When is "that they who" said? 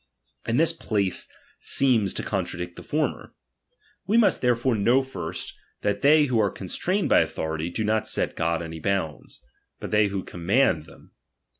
5.81-6.39